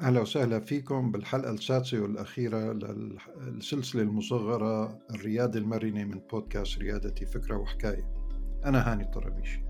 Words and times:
أهلا 0.00 0.20
وسهلا 0.20 0.60
فيكم 0.60 1.10
بالحلقة 1.10 1.50
السادسة 1.50 2.00
والأخيرة 2.00 2.72
للسلسلة 2.72 4.02
المصغرة 4.02 4.98
الريادة 5.10 5.58
المرنة 5.58 6.04
من 6.04 6.20
بودكاست 6.32 6.78
ريادتي 6.78 7.26
فكرة 7.26 7.56
وحكاية. 7.56 8.08
أنا 8.64 8.92
هاني 8.92 9.04
طرابيشي 9.04 9.64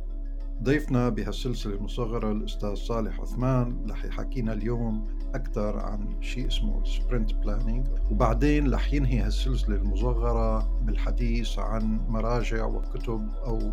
ضيفنا 0.62 1.08
بهالسلسلة 1.08 1.74
المصغرة 1.74 2.32
الأستاذ 2.32 2.74
صالح 2.74 3.20
عثمان 3.20 3.86
رح 3.90 4.04
يحكينا 4.04 4.52
اليوم 4.52 5.06
أكثر 5.34 5.78
عن 5.78 6.22
شيء 6.22 6.46
اسمه 6.46 6.84
sprint 6.84 7.34
planning 7.34 7.86
وبعدين 8.10 8.74
رح 8.74 8.92
ينهي 8.92 9.18
هالسلسلة 9.18 9.76
المصغرة 9.76 10.58
بالحديث 10.82 11.58
عن 11.58 12.00
مراجع 12.08 12.66
وكتب 12.66 13.28
أو 13.46 13.72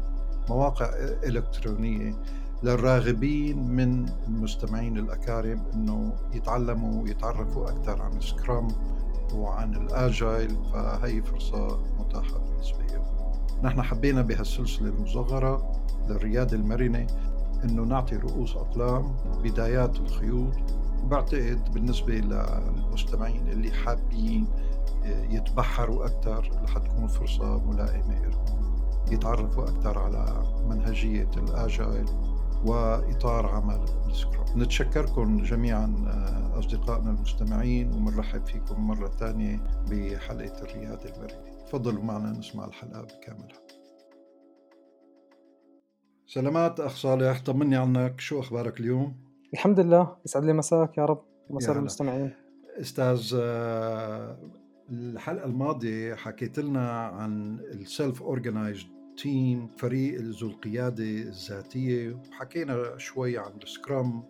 مواقع 0.50 0.90
إلكترونية 1.24 2.22
للراغبين 2.64 3.68
من 3.68 4.06
المستمعين 4.28 4.98
الأكارم 4.98 5.64
أنه 5.74 6.14
يتعلموا 6.34 7.04
ويتعرفوا 7.04 7.70
أكثر 7.70 8.02
عن 8.02 8.18
السكرام 8.18 8.68
وعن 9.34 9.76
الآجايل 9.76 10.58
فهي 10.74 11.22
فرصة 11.22 11.80
متاحة 12.00 12.38
بالنسبة 12.38 12.86
لهم. 12.94 13.06
نحن 13.64 13.82
حبينا 13.82 14.22
بهالسلسلة 14.22 14.90
المصغرة 14.90 15.72
للريادة 16.08 16.58
المرنة 16.58 17.08
أنه 17.64 17.84
نعطي 17.84 18.16
رؤوس 18.16 18.56
أقلام 18.56 19.16
بدايات 19.44 20.00
الخيوط. 20.00 20.54
وبعتقد 21.04 21.74
بالنسبة 21.74 22.14
للمستمعين 22.14 23.48
اللي 23.48 23.72
حابين 23.72 24.48
يتبحروا 25.06 26.06
أكثر 26.06 26.52
رح 26.64 26.78
تكون 26.78 27.08
فرصة 27.08 27.60
ملائمة 27.60 28.22
لهم. 28.22 28.46
يتعرفوا 29.12 29.64
أكثر 29.64 30.00
على 30.00 30.44
منهجية 30.70 31.30
الآجايل. 31.38 32.06
وإطار 32.66 33.48
عمل. 33.48 33.86
السكرام 34.08 34.62
نتشكركم 34.64 35.38
جميعا 35.38 35.86
آه، 36.08 36.60
أصدقائنا 36.60 37.10
المستمعين 37.10 37.94
ومرحب 37.94 38.46
فيكم 38.46 38.88
مرة 38.88 39.08
ثانية 39.08 39.64
بحلقة 39.92 40.62
الريادة 40.62 41.16
المرنة 41.16 41.58
تفضلوا 41.66 42.04
معنا 42.04 42.32
نسمع 42.32 42.66
الحلقة 42.66 43.02
بكاملها. 43.02 43.60
سلامات 46.28 46.80
أخ 46.80 46.96
صالح 46.96 47.42
طمني 47.42 47.76
عنك. 47.76 48.20
شو 48.20 48.40
أخبارك 48.40 48.80
اليوم؟ 48.80 49.16
الحمد 49.54 49.80
لله. 49.80 50.16
يسعد 50.26 50.46
لي 50.46 50.54
مساك 50.54 50.98
يا 50.98 51.06
رب 51.06 51.22
ومساء 51.50 51.78
المستمعين. 51.78 52.34
أستاذ 52.82 53.36
آه، 53.40 54.38
الحلقة 54.90 55.46
الماضية 55.46 56.16
حكيت 56.16 56.60
لنا 56.60 56.92
عن 57.02 57.60
ال 57.60 58.24
self-organized 58.24 58.97
team 59.18 59.68
فريق 59.68 60.22
ذو 60.22 60.48
القيادة 60.48 61.04
الذاتية. 61.04 62.14
وحكينا 62.14 62.98
شوي 62.98 63.38
عن 63.38 63.52
ال 63.64 63.74
scrum 63.74 64.24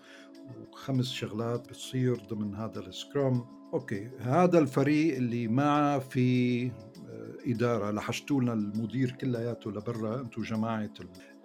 وخمس 0.72 1.12
شغلات 1.12 1.70
بتصير 1.70 2.16
ضمن 2.30 2.56
هذا 2.56 2.80
ال 2.80 2.89
scrum. 2.89 3.46
okay 3.74 4.12
هذا 4.20 4.60
الفريق 4.60 5.16
اللي 5.16 5.48
ما 5.48 6.00
في 6.00 6.66
آه، 6.66 6.72
إدارة. 7.48 7.92
لحشتوا 7.92 8.42
لنا 8.42 8.54
المدير 8.54 9.12
كلياته 9.12 9.72
لبرا 9.72 10.22
أنتم 10.22 10.42
جماعة 10.42 10.94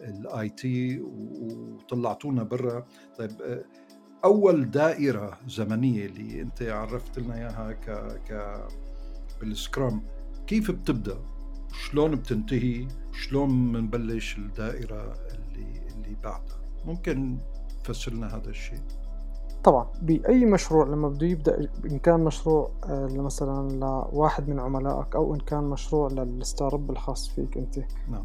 ال 0.00 0.48
IT 0.48 1.00
وطلعتونا 1.00 2.42
برا. 2.42 2.86
طيب 3.18 3.42
آه، 3.42 3.64
أول 4.24 4.70
دائرة 4.70 5.38
زمنية 5.48 6.06
اللي 6.06 6.42
أنت 6.42 6.62
عرفت 6.62 7.18
لنا 7.18 7.34
إياها 7.34 7.72
ك 7.72 7.90
ك 8.28 8.58
بالسكرام 9.40 10.02
كيف 10.46 10.70
بتبدأ؟ 10.70 11.18
شلون 11.72 12.14
بتنتهي؟ 12.14 12.88
شلون 13.12 13.72
بنبلش 13.72 14.38
الدائرة 14.38 15.02
اللي 15.02 15.80
اللي 15.94 16.16
بعدها؟ 16.24 16.56
ممكن 16.84 17.38
تفسر 17.84 18.12
لنا 18.12 18.36
هذا 18.36 18.48
الشيء. 18.48 18.80
طبعا 19.64 19.86
بأي 20.02 20.44
مشروع 20.44 20.86
لما 20.86 21.08
بده 21.08 21.26
يبدأ 21.26 21.68
إن 21.84 21.98
كان 21.98 22.20
مشروع 22.20 22.70
آه، 22.88 23.08
مثلا 23.12 23.70
لواحد 24.12 24.48
من 24.48 24.60
عملائك 24.60 25.16
أو 25.16 25.34
إن 25.34 25.40
كان 25.40 25.64
مشروع 25.64 26.08
للستار 26.08 26.74
أب 26.74 26.90
الخاص 26.90 27.28
فيك 27.28 27.56
أنت. 27.56 27.78
نعم. 28.08 28.24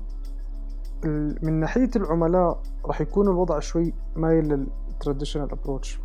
من 1.42 1.54
ناحية 1.54 1.90
العملاء 1.96 2.62
راح 2.86 3.02
يكون 3.02 3.28
الوضع 3.28 3.60
شوي 3.60 3.94
مايل 4.16 4.68
لل 4.90 4.99
traditional 4.99 5.52
approach 5.52 6.00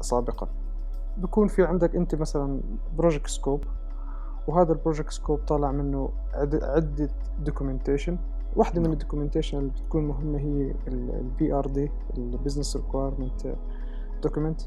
سابقا. 0.00 0.48
بكون 1.16 1.48
في 1.48 1.64
عندك 1.64 1.96
أنت 1.96 2.14
مثلا 2.14 2.60
project 2.96 3.26
scope 3.26 3.64
وهذا 4.48 4.72
ال 4.72 4.77
project 4.77 5.10
scope 5.10 5.38
طالع 5.38 5.72
منه 5.72 6.10
عدة 6.34 7.10
documentation 7.44 8.18
واحدة 8.56 8.80
من 8.80 8.92
ال 8.92 8.97
documentation 8.97 9.58
اللي 9.58 9.70
بتكون 9.70 10.04
مهمة 10.04 10.38
هي 10.38 10.74
ال 10.88 11.52
BRD 11.52 11.66
ال 11.66 11.90
business 12.18 12.76
requirement 12.76 13.56
document 14.22 14.60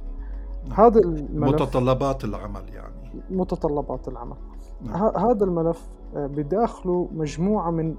هذا 0.74 1.00
الملف 1.00 1.62
متطلبات 1.62 2.24
العمل 2.24 2.70
يعني. 2.74 3.24
متطلبات 3.30 4.08
العمل. 4.08 4.36
نعم. 4.82 5.16
هذا 5.18 5.44
الملف 5.44 5.90
آه، 6.16 6.28
بداخله 6.28 7.10
مجموعة 7.12 7.72
من 7.72 7.96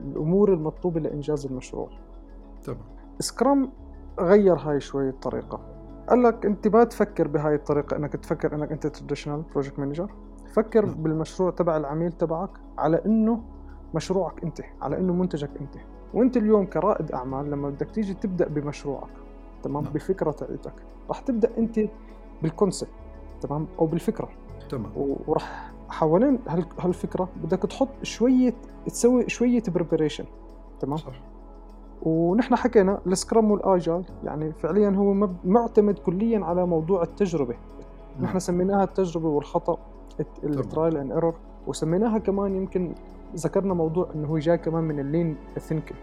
الأمور 0.00 0.52
المطلوبة 0.52 1.00
لإنجاز 1.00 1.46
المشروع. 1.46 1.88
تمام. 2.64 2.78
scrum 3.18 3.72
غير 4.20 4.54
هاي 4.54 4.80
شوي 4.80 5.08
الطريقة. 5.08 5.60
قال 6.08 6.22
لك 6.22 6.46
أنت 6.46 6.68
ما 6.68 6.84
تفكر 6.84 7.28
بهاي 7.28 7.54
الطريقة 7.54 7.96
إنك 7.96 8.12
تفكر 8.12 8.54
إنك 8.54 8.72
أنت 8.72 8.86
traditional 8.86 9.42
project 9.52 9.78
manager 9.78 10.10
فكر 10.52 10.86
نعم. 10.86 10.94
بالمشروع 10.94 11.50
تبع 11.50 11.76
العميل 11.76 12.12
تبعك 12.12 12.50
على 12.78 13.00
إنه 13.06 13.40
مشروعك 13.94 14.44
أنت 14.44 14.60
على 14.82 14.98
إنه 14.98 15.12
منتجك 15.12 15.50
أنت. 15.60 15.74
وأنت 16.14 16.36
اليوم 16.36 16.66
كرائد 16.66 17.12
أعمال 17.12 17.50
لما 17.50 17.70
بدك 17.70 17.90
تيجي 17.90 18.14
تبدأ 18.14 18.48
بمشروعك 18.48 19.10
تمام 19.62 19.84
نعم. 19.84 19.92
بفكرة 19.92 20.30
تاعتك 20.30 20.72
راح 21.08 21.20
تبدأ 21.20 21.50
أنت 21.58 21.80
بال 22.42 22.53
concept 22.53 22.90
تمام 23.40 23.66
أو 23.78 23.86
بالفكرة. 23.86 24.28
تمام. 24.68 24.92
وراح 24.96 25.72
حوالين 25.88 26.38
هالفكرة 26.78 27.28
بدك 27.44 27.58
تحط 27.58 27.88
شوية 28.02 28.54
تسوي 28.86 29.28
شوية 29.28 29.62
preparation 29.68 30.24
تمام؟ 30.80 30.96
صح. 30.96 31.12
ونحن 32.02 32.56
حكينا 32.56 33.00
ال 33.06 33.13
scrum 33.13 33.50
وال 33.50 33.65
agile 33.65 34.04
يعني 34.24 34.52
فعليا 34.52 34.90
هو 34.90 35.28
معتمد 35.44 35.98
كليا 35.98 36.44
على 36.44 36.66
موضوع 36.66 37.02
التجربة. 37.02 37.54
نعم. 38.16 38.24
نحن 38.24 38.38
سميناها 38.38 38.84
التجربة 38.84 39.28
والخطأ. 39.28 39.78
ال 40.44 40.53
trial 40.53 40.96
and 40.96 41.12
error 41.12 41.34
وسميناها 41.66 42.18
كمان 42.18 42.54
يمكن 42.54 42.94
ذكرنا 43.36 43.74
موضوع 43.74 44.08
إنه 44.14 44.28
هو 44.28 44.38
جاي 44.38 44.58
كمان 44.58 44.84
من 44.84 45.00
ال 45.00 45.07
lean 45.07 45.36
thinking 45.58 45.98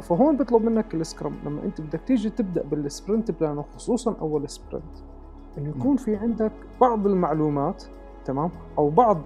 فهون 0.00 0.36
بيطلب 0.36 0.62
منك 0.62 0.94
ال 0.94 1.01
scrum 1.01 1.34
لما 1.44 1.62
أنت 1.64 1.80
بدك 1.80 2.00
تيجي 2.00 2.30
تبدأ 2.30 2.62
بال 2.62 2.79
sprint 2.79 3.30
plan 3.30 3.58
وخصوصا 3.58 4.16
أول 4.20 4.48
sprint 4.48 4.96
إنه 5.58 5.68
يكون 5.68 5.86
نعم. 5.86 5.96
في 5.96 6.16
عندك 6.16 6.52
بعض 6.80 7.06
المعلومات 7.06 7.84
تمام؟ 8.24 8.50
أو 8.78 8.90
بعض 8.90 9.18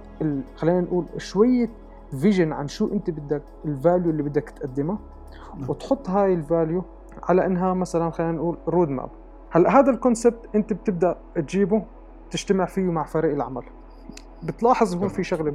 خلينا 0.57 0.81
نقول 0.81 1.05
شوية 1.17 1.71
vision 2.11 2.53
عن 2.53 2.69
شو 2.69 2.93
أنت 2.93 3.11
بدك 3.11 3.43
ال 3.65 3.73
value 3.73 4.11
اللي 4.11 4.23
بدك 4.23 4.51
تقدمها 4.51 4.99
نعم. 5.59 5.71
وتحط 5.71 6.09
هاي 6.09 6.35
ال 6.35 6.43
value 6.43 6.83
على 7.23 7.47
إنها 7.47 7.75
مثلا 7.75 8.11
خلينا 8.11 8.33
نقول 8.33 8.57
road 8.69 8.89
map 8.89 9.11
هلأ 9.51 9.79
هذا 9.79 9.91
ال 9.91 9.98
concept 9.98 10.49
أنت 10.55 10.73
بتبدأ 10.73 11.17
تجيبه 11.35 11.85
تجتمع 12.31 12.65
فيه 12.65 12.83
مع 12.83 13.05
فريق 13.05 13.33
العمل. 13.33 13.63
بتلاحظ 14.43 14.95
هون 14.95 15.09
في 15.09 15.25
شغلة 15.25 15.51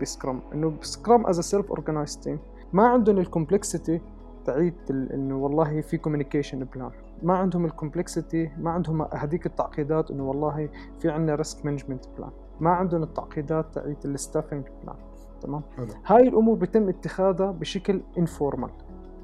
ب 0.00 0.07
scrum 0.07 0.40
إنه 0.54 0.72
scrum 0.80 1.26
as 1.26 1.40
self-organized 1.40 2.20
team 2.20 2.38
ما 2.72 2.86
عندهم 2.86 3.18
ال 3.18 3.25
complexity 3.25 4.00
تاعت 4.44 4.74
إنه 4.90 5.36
والله 5.36 5.80
في 5.80 5.96
communication 5.96 6.64
plan 6.64 6.90
ما 7.22 7.36
عندهم 7.36 7.64
ال 7.64 7.72
complexity 7.72 8.50
ما 8.58 8.70
عندهم 8.70 9.02
هذيك 9.02 9.46
التعقيدات 9.46 10.10
إنه 10.10 10.28
والله 10.28 10.68
في 11.00 11.10
عندنا 11.10 11.34
risk 11.34 11.66
management 11.66 12.04
plan 12.18 12.30
ما 12.60 12.70
عندهم 12.70 13.02
التعقيدات 13.02 13.74
تاعت 13.74 13.96
ال 14.04 14.11
staffing 14.11 14.64
plan 14.82 14.96
تمام. 15.40 15.62
هاي 16.06 16.28
الأمور 16.28 16.56
بيتم 16.56 16.88
اتخاذها 16.88 17.50
بشكل 17.50 18.00
informal 18.18 18.70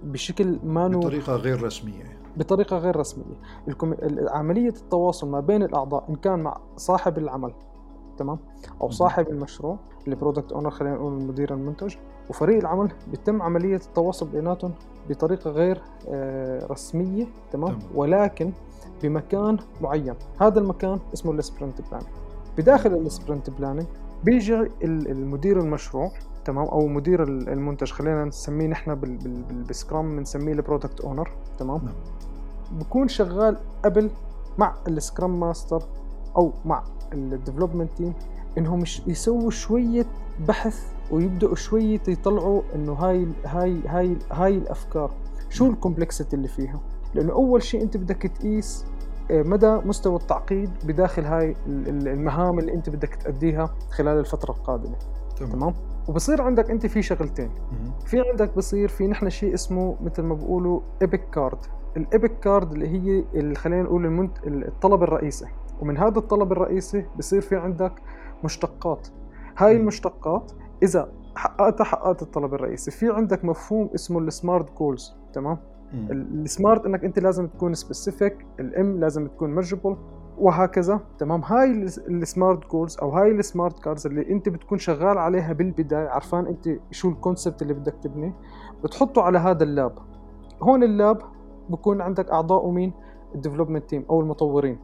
بشكل 0.05 0.59
ما 0.65 0.89
بطريقة 0.89 1.37
غير 1.37 1.63
رسمية. 1.63 2.24
بطريقة 2.37 2.79
غير 2.79 2.97
رسمية. 2.97 3.35
عملية 4.29 4.69
التواصل 4.69 5.29
ما 5.29 5.41
بين 5.41 5.63
الأعضاء 5.63 6.05
إن 6.09 6.15
كان 6.17 6.39
مع 6.39 6.61
صاحب 6.77 7.19
العمل 7.19 7.53
تمام؟ 8.17 8.39
أو 8.83 8.91
صاحب 8.91 9.29
المشروع 9.29 9.79
ال 10.09 10.14
product 10.14 10.53
owner 10.53 10.71
خلينا 10.71 10.95
نقول 10.95 11.13
المدير 11.13 11.55
المنتج 11.55 11.95
وفريق 12.31 12.59
العمل 12.59 12.93
بيتم 13.11 13.43
عملية 13.43 13.77
التواصل 13.77 14.29
بيناتهم 14.29 14.73
بطريقة 15.09 15.51
غير 15.51 15.81
آه، 16.09 16.67
تمام, 16.67 17.27
تمام. 17.53 17.79
ولكن 17.95 18.53
بمكان 19.03 19.59
معين. 19.81 20.15
هذا 20.41 20.59
المكان 20.59 20.99
اسمه 21.15 21.33
ال 21.33 21.40
sprint 21.40 21.81
planning 21.81 22.09
بداخل 22.59 22.93
ال 22.95 23.03
sprint 23.03 23.51
planning 23.51 23.87
بيجي 24.25 24.69
المدير 24.83 25.61
المشروع 25.61 26.11
تمام؟ 26.45 26.67
أو 26.67 26.87
مدير 26.87 27.23
المنتج 27.23 27.91
خلينا 27.91 28.25
نسميه 28.25 28.67
نحن 28.67 28.95
بال 28.95 29.29
Scrum 29.29 30.17
بنسميه 30.17 30.53
ال 30.53 30.59
product 30.59 31.01
owner 31.01 31.31
تمام؟ 31.59 31.81
نعم. 31.85 31.95
بكون 32.81 33.09
شغال 33.09 33.57
قبل 33.85 34.11
مع 34.59 34.75
ال 34.89 34.97
Scrum 34.97 35.41
master 35.41 35.83
أو 36.37 36.53
مع 36.65 36.85
ال 37.13 37.19
development 37.19 37.91
team 37.97 38.15
إنهم 38.59 38.85
يسووا 39.07 39.51
شوية 39.51 40.07
بحث 40.49 40.93
ويبدأوا 41.11 41.55
شوية 41.55 42.01
يطلعوا 42.09 42.63
إنه 42.75 42.93
هاي 42.93 43.29
هاي 43.45 43.81
هاي 43.87 44.17
هاي 44.33 44.59
الأفكار 44.59 45.11
شو 45.51 45.67
ال 45.67 45.73
complexity 45.73 46.37
اللي 46.37 46.49
فيها؟ 46.49 46.81
لأنه 47.15 47.33
أول 47.33 47.63
شيء 47.63 47.83
أنت 47.83 47.97
بدك 47.97 48.23
تقيس 48.23 48.85
آه، 49.31 49.43
مدى 49.43 49.67
مستوى 49.67 50.17
التعقيد 50.17 50.71
بداخل 50.85 51.25
هاي 51.25 51.57
المهام 51.67 52.59
اللي 52.59 52.75
أنت 52.75 52.91
بدك 52.91 53.15
تأديها 53.15 53.75
خلال 53.91 54.19
الفترة 54.19 54.51
القادمة. 54.51 54.97
تمام, 55.37 55.53
تمام؟ 55.53 55.75
وبصير 56.09 56.43
عندك 56.43 56.71
انت 56.71 56.87
في 56.87 57.03
شغلتين. 57.03 57.51
في 58.07 58.21
عندك 58.31 58.57
بصير 58.57 58.89
في 58.89 59.07
نحن 59.07 59.31
شيء 59.31 59.55
اسمه 59.55 59.97
مثل 60.01 60.23
ما 60.23 60.35
بقولوا 60.35 60.81
epic 61.03 61.31
card 61.31 61.59
ال 61.97 62.05
epic 62.05 62.39
card 62.39 62.73
اللي 62.73 62.89
هي 62.89 63.25
اللي 63.35 63.55
خلينا 63.55 63.83
نقول 63.83 64.05
المنت... 64.07 64.39
الطلب 64.47 65.03
الرئيسي. 65.03 65.47
ومن 65.81 65.99
هذا 65.99 66.19
الطلب 66.19 66.53
الرئيسي 66.53 67.07
بصير 67.19 67.41
في 67.41 67.57
عندك 67.57 67.93
مشتقات. 68.45 69.09
هاي 69.59 69.77
المشتقات 69.77 70.53
إذا 70.83 71.13
حققتها 71.37 71.85
حققت 71.85 72.23
الطلب 72.23 72.55
الرئيسي. 72.55 72.91
في 72.91 73.11
عندك 73.11 73.45
مفهوم 73.45 73.91
اسمه 73.95 74.19
ال 74.19 74.29
smart 74.29 74.79
goals 74.79 75.15
تمام؟ 75.33 75.59
ال 76.11 76.23
smart 76.23 76.87
إنك 76.87 77.05
أنت 77.05 77.19
لازم 77.19 77.47
تكون 77.47 77.75
specific 77.75 78.47
ال 78.61 78.81
M 78.81 79.01
لازم 79.01 79.27
تكون 79.27 79.51
measurable 79.55 79.97
وهكذا 80.39 81.01
تمام؟ 81.19 81.43
هاي 81.45 81.71
ال 82.09 82.19
smart 82.19 82.71
goals 82.71 82.99
أو 82.99 83.11
هاي 83.11 83.31
ال 83.31 83.39
smart 83.39 83.79
cards 83.79 84.07
اللي 84.07 84.31
أنت 84.31 84.49
بتكون 84.49 84.79
شغال 84.79 85.19
عليها 85.19 85.53
بالبداية 85.53 86.09
عرفان 86.09 86.47
أنت 86.47 86.69
شو 86.91 87.09
ال 87.09 87.15
concept 87.15 87.63
اللي 87.63 87.75
بدك 87.75 87.95
تبنيه 88.03 88.35
بتحطه 88.85 89.23
على 89.23 89.39
هذا 89.39 89.65
اللاب. 89.65 89.93
هون 90.63 90.83
اللاب 90.83 91.19
بكون 91.71 92.01
عندك 92.01 92.31
أعضاء 92.31 92.71
مين 92.71 92.93
ال 93.35 93.39
development 93.39 93.91
team 93.91 94.05
أو 94.11 94.21
المطورين. 94.21 94.79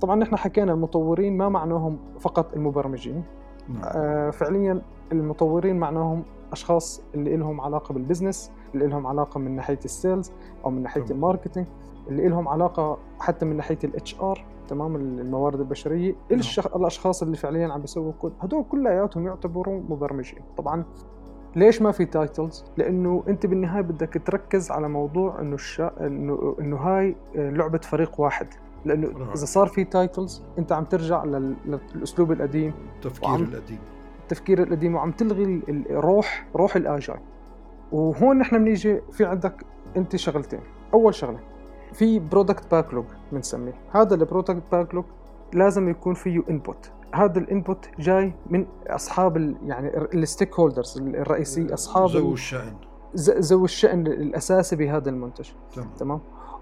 طبعا 0.00 0.16
نحن 0.16 0.36
حكينا 0.36 0.72
المطورين 0.72 1.36
ما 1.36 1.48
معناهم 1.48 1.98
فقط 2.20 2.54
المبرمجين. 2.54 3.24
نعم. 3.68 3.80
آه 3.84 4.30
فعليا 4.30 4.82
المطورين 5.12 5.76
معناهم 5.76 6.22
أشخاص 6.52 7.02
اللي 7.14 7.36
لهم 7.36 7.60
علاقة 7.60 7.92
بال 7.92 8.04
business 8.04 8.50
اللي 8.74 8.86
لهم 8.86 9.06
علاقة 9.06 9.38
من 9.38 9.56
ناحية 9.56 9.78
ال 9.84 9.92
sales 9.92 10.32
أو 10.64 10.70
من 10.70 10.82
ناحية 10.82 11.04
ال 11.10 11.16
marketing 11.16 11.66
اللي 12.08 12.28
لهم 12.28 12.48
علاقة 12.48 12.98
حتى 13.20 13.44
من 13.46 13.56
ناحية 13.56 13.78
ال 13.84 14.20
HR 14.20 14.44
تمام 14.68 14.96
الموارد 14.96 15.60
البشرية 15.60 16.14
نعم. 16.30 16.40
الشخ... 16.40 16.76
الأشخاص 16.76 17.22
اللي 17.22 17.36
فعليا 17.36 17.72
عم 17.72 17.80
بيسووا 17.80 18.12
كود 18.12 18.32
هدول 18.40 18.64
كلياتهم 18.70 19.26
يعتبروا 19.26 19.80
مبرمجين. 19.88 20.40
طبعا 20.56 20.84
ليش 21.56 21.82
ما 21.82 21.92
في 21.92 22.04
titles؟ 22.04 22.64
لأنه 22.76 23.24
أنت 23.28 23.46
بالنهاية 23.46 23.82
بدك 23.82 24.22
تركز 24.26 24.70
على 24.70 24.88
موضوع 24.88 25.40
إنه 25.40 25.54
الشا... 25.54 26.06
انه 26.06 26.56
إنه 26.60 26.76
هاي 26.76 27.16
لعبة 27.34 27.78
فريق 27.78 28.20
واحد. 28.20 28.46
لأنه 28.84 29.08
إذا 29.34 29.44
صار 29.44 29.66
في 29.66 29.84
titles 29.84 30.42
أنت 30.58 30.72
عم 30.72 30.84
ترجع 30.84 31.24
للأسلوب 31.24 32.32
القديم. 32.32 32.72
التفكير 32.96 33.30
وعم... 33.30 33.42
القديم. 33.42 33.78
التفكير 34.26 34.62
القديم 34.62 34.94
وعم 34.94 35.12
تلغي 35.12 35.62
الروح 35.68 36.46
روح 36.56 36.76
الاجاي 36.76 37.20
وهون 37.92 38.38
نحن 38.38 38.58
بنيجي 38.58 39.00
في 39.12 39.24
عندك 39.24 39.64
انت 39.96 40.16
شغلتين. 40.16 40.60
أول 40.94 41.14
شغلة 41.14 41.38
في 41.92 42.18
product 42.18 42.70
backlog 42.70 43.04
بنسميه. 43.32 43.74
هذا 43.92 44.14
ال 44.14 44.20
product 44.20 44.62
backlog 44.72 45.04
لازم 45.52 45.88
يكون 45.88 46.14
فيه 46.14 46.42
input 46.50 46.90
هذا 47.14 47.38
ال 47.38 47.46
input 47.46 47.88
جاي 47.98 48.32
من 48.50 48.66
أصحاب 48.86 49.56
يعني 49.66 49.98
ال 50.14 50.54
stakeholders 50.54 50.98
الرئيسي 50.98 51.74
أصحاب 51.74 52.08
ذوي 52.08 52.32
الشأن. 52.32 52.74
ذوي 53.28 53.64
الشأن 53.64 54.06
الأساسي 54.06 54.76
بهذا 54.76 55.10
المنتج. 55.10 55.50
تمام, 55.74 55.88
تمام؟ 55.98 56.20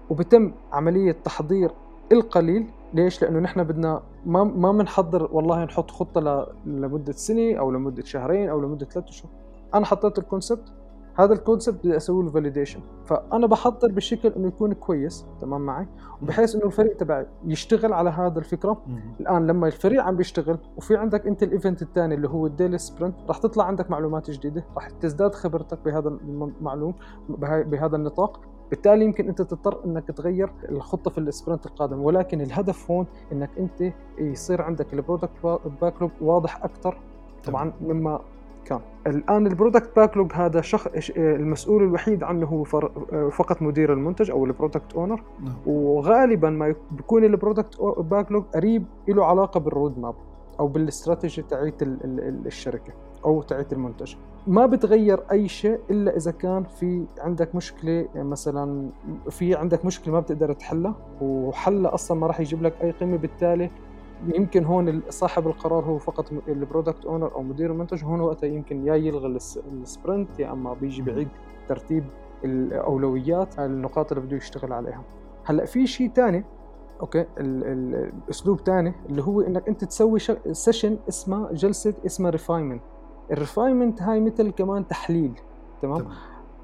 وبتم 0.09 0.51
عملية 0.73 1.11
تحضير 1.11 1.71
القليل 2.11 2.67
ليش؟ 2.95 3.21
لأنه 3.21 3.39
نحن 3.39 3.63
بدنا 3.63 4.03
ما 4.25 4.43
ما 4.43 4.71
بنحضر 4.71 5.29
والله 5.31 5.63
نحط 5.63 5.91
خطة 5.91 6.47
لمدة 6.65 7.13
سنة 7.13 7.55
أو 7.55 7.71
لمدة 7.71 8.03
شهرين 8.03 8.49
أو 8.49 8.61
لمدة 8.61 8.85
ثلاثة 8.85 9.11
شهور 9.11 9.31
أنا 9.73 9.85
حطيت 9.85 10.19
ال 10.19 10.26
concept 10.26 10.73
هذا 11.17 11.33
ال 11.33 11.39
concept 11.39 11.79
بدي 11.79 11.97
أسوي 11.97 12.23
له 12.23 12.31
validation 12.31 12.79
فأنا 13.05 13.47
بحضر 13.47 13.91
بشكل 13.91 14.29
إنه 14.29 14.47
يكون 14.47 14.73
كويس 14.73 15.25
تمام 15.41 15.61
معي؟ 15.61 15.87
بحيث 16.21 16.55
إنه 16.55 16.65
الفريق 16.65 16.97
تبعي 16.97 17.25
يشتغل 17.45 17.93
على 17.93 18.09
هذا 18.09 18.39
الفكرة. 18.39 18.81
الآن 19.19 19.47
لما 19.47 19.67
الفريق 19.67 20.03
عم 20.03 20.15
بيشتغل 20.15 20.57
وفي 20.77 20.97
عندك 20.97 21.27
أنت 21.27 21.43
ال 21.43 21.49
event 21.49 21.81
الثاني 21.81 22.15
اللي 22.15 22.29
هو 22.29 22.45
ال 22.45 22.50
daily 22.50 22.77
sprint 22.77 23.15
راح 23.27 23.37
تطلع 23.37 23.63
عندك 23.63 23.91
معلومات 23.91 24.31
جديدة 24.31 24.65
راح 24.75 24.89
تزداد 24.89 25.35
خبرتك 25.35 25.79
بهذا 25.85 26.09
المعلوم 26.09 26.93
بهذا 27.39 27.95
النطاق. 27.95 28.39
بالتالي 28.69 29.05
يمكن 29.05 29.27
أنت 29.27 29.41
تضطر 29.41 29.85
أنك 29.85 30.07
تغير 30.07 30.49
الخطة 30.69 31.11
في 31.11 31.17
ال 31.17 31.24
sprint 31.24 31.65
القادم 31.65 32.01
ولكن 32.01 32.41
الهدف 32.41 32.91
هون 32.91 33.05
أنك 33.31 33.49
أنت 33.59 33.93
يصير 34.17 34.61
عندك 34.61 34.93
ال 34.93 35.01
product 35.01 35.59
backlog 35.81 36.11
واضح 36.21 36.63
أكثر 36.63 36.97
طبعا 37.43 37.73
مما 37.81 38.19
كان. 38.65 38.79
الآن 39.07 39.47
ال 39.47 39.53
product 39.53 39.95
backlog 39.95 40.31
هذا 40.33 40.61
شخ... 40.61 40.87
المسؤول 41.17 41.83
الوحيد 41.83 42.23
عنه 42.23 42.45
هو 42.45 42.63
فر... 42.63 42.91
فقط 43.31 43.61
مدير 43.61 43.93
المنتج 43.93 44.31
أو 44.31 44.45
ال 44.45 44.51
product 44.51 44.93
owner. 44.93 45.23
نعم. 45.39 45.53
وغالبا 45.65 46.49
ما 46.49 46.75
بيكون 46.91 47.23
ال 47.23 47.30
product 47.30 47.81
backlog 47.81 48.43
قريب 48.55 48.85
له 49.07 49.25
علاقة 49.25 49.59
بال 49.59 49.99
roadmap 49.99 50.15
أو 50.59 50.67
بالاستراتيجي 50.67 51.41
تاعت 51.41 51.75
الشركة 51.81 52.93
أو 53.25 53.41
تاعت 53.41 53.73
المنتج. 53.73 54.15
ما 54.47 54.65
بتغير 54.65 55.23
أي 55.31 55.47
شيء 55.47 55.79
إلا 55.89 56.17
إذا 56.17 56.31
كان 56.31 56.63
في 56.63 57.05
عندك 57.19 57.55
مشكلة 57.55 58.07
مثلا 58.15 58.89
في 59.29 59.55
عندك 59.55 59.85
مشكلة 59.85 60.13
ما 60.13 60.19
بتقدر 60.19 60.53
تحلها 60.53 60.95
وحلها 61.21 61.93
أصلا 61.93 62.19
ما 62.19 62.27
راح 62.27 62.39
يجيب 62.39 62.63
لك 62.63 62.73
أي 62.81 62.91
قيمة 62.91 63.17
بالتالي 63.17 63.71
يمكن 64.35 64.65
هون 64.65 65.01
صاحب 65.09 65.47
القرار 65.47 65.85
هو 65.85 65.97
فقط 65.97 66.31
ال 66.47 66.54
product 66.54 67.05
owner 67.05 67.35
أو 67.35 67.43
مدير 67.43 67.71
المنتج 67.71 68.03
هون 68.03 68.21
وقتها 68.21 68.47
يمكن 68.47 68.87
يا 68.87 68.95
يلغي 68.95 69.37
ال 69.81 69.89
sprint 69.89 70.39
يا 70.39 70.51
أما 70.51 70.73
بيجي 70.73 71.01
بعيد 71.01 71.27
ترتيب 71.67 72.03
الاولويات 72.43 73.59
على 73.59 73.65
النقاط 73.65 74.11
اللي 74.11 74.25
بده 74.25 74.37
يشتغل 74.37 74.73
عليها. 74.73 75.03
هلأ 75.45 75.65
في 75.65 75.87
شيء 75.87 76.09
ثاني 76.09 76.45
okay 77.01 77.25
الاسلوب 77.37 78.59
ثاني 78.59 78.93
اللي 79.09 79.23
هو 79.23 79.41
إنك 79.41 79.67
أنت 79.67 79.83
تسوي 79.83 80.19
session 80.51 80.97
اسمها 81.09 81.51
جلسة 81.51 81.93
اسمها 82.05 82.31
refinement 82.31 82.81
ال 83.31 83.37
refinement 83.37 84.01
هاي 84.01 84.19
مثل 84.19 84.51
كمان 84.51 84.87
تحليل 84.87 85.31
تمام, 85.81 85.99
تمام. 85.99 86.11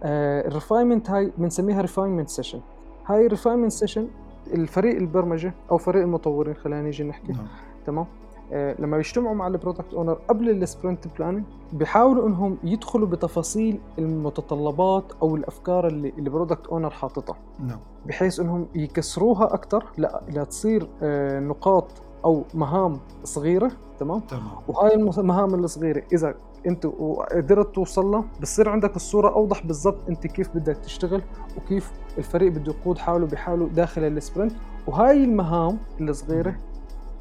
آه 0.04 0.48
ال 0.48 0.53
refinement 0.53 1.10
هاي 1.10 1.31
بنسميها 1.38 1.81
refinement 1.81 2.30
session 2.30 2.62
هاي 3.06 3.28
refinement 3.28 3.72
session 3.72 4.08
الفريق 4.54 4.96
البرمجة 4.96 5.54
أو 5.72 5.78
فريق 5.78 6.02
المطورين 6.02 6.54
خلينا 6.56 6.81
نيجي 6.81 7.04
نحكي 7.04 7.31
نعم. 7.31 7.48
تمام؟ 7.86 8.06
آه 8.54 8.75
لما 8.80 8.98
يجتمعوا 8.98 9.36
مع 9.36 9.48
ال 9.48 9.53
product 9.53 9.94
owner 9.94 10.13
قبل 10.13 10.50
ال 10.50 10.58
sprint 10.58 11.08
planning 11.18 11.44
بيحاولوا 11.74 12.28
إنهم 12.28 12.58
يدخلوا 12.63 13.08
بتفاصيل 13.08 13.80
المتطلبات 14.00 15.04
أو 15.22 15.36
الأفكار 15.36 15.88
اللي 15.88 16.13
ال 16.18 16.24
product 16.24 16.68
owner 16.68 16.90
حاططها. 16.90 17.36
نعم. 17.60 17.80
بحيث 18.06 18.40
إنهم 18.40 18.68
يكسروها 18.75 19.54
أكثر 19.54 19.86
لا 19.98 20.22
لتصير 20.30 20.88
آه 21.02 21.40
نقاط 21.40 21.88
أو 22.25 22.44
مهام 22.54 23.00
صغيرة 23.24 23.72
تمام؟ 24.00 24.20
تمام. 24.20 24.44
وهاي 24.68 24.96
المهام 24.96 25.56
الصغيرة 25.56 26.03
إذا 26.13 26.36
انت 26.68 26.86
وقدرت 26.86 27.75
توصل 27.75 28.06
له 28.06 28.24
بصير 28.41 28.70
عندك 28.70 28.96
الصورة 28.96 29.30
أوضح 29.30 29.65
بالضبط 29.65 30.10
انت 30.10 30.27
كيف 30.27 30.50
بدك 30.56 30.77
تشتغل 30.77 31.22
وكيف 31.58 31.91
الفريق 32.18 32.51
بده 32.51 32.74
يقود 32.74 32.98
حاله 32.98 33.25
بحاله 33.25 33.68
داخل 33.68 34.03
ال 34.03 34.10
sprint. 34.10 34.51
وهاي 34.88 35.24
المهام 35.24 35.77
الصغيرة 36.01 36.56